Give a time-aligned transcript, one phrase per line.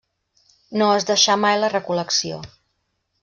[0.81, 2.43] No es deixà mai la recol·lecció.